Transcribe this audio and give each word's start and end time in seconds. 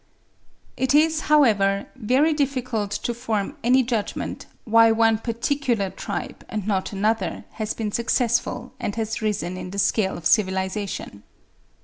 It 0.77 0.95
is, 0.95 1.19
however, 1.29 1.85
very 1.95 2.33
difficult 2.33 2.89
to 2.89 3.13
form 3.13 3.55
any 3.63 3.83
judgment 3.83 4.47
why 4.65 4.91
one 4.91 5.19
particular 5.19 5.91
tribe 5.91 6.43
and 6.49 6.65
not 6.65 6.91
another 6.91 7.45
has 7.51 7.75
been 7.75 7.91
successful 7.91 8.73
and 8.79 8.95
has 8.95 9.21
risen 9.21 9.57
in 9.57 9.69
the 9.69 9.77
scale 9.77 10.17
of 10.17 10.25
civilisation. 10.25 11.21